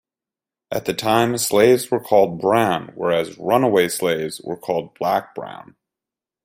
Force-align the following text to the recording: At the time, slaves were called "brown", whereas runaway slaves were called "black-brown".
At 0.71 0.85
the 0.85 0.95
time, 0.95 1.37
slaves 1.37 1.91
were 1.91 1.99
called 1.99 2.41
"brown", 2.41 2.91
whereas 2.95 3.37
runaway 3.37 3.87
slaves 3.87 4.41
were 4.41 4.57
called 4.57 4.95
"black-brown". 4.97 5.75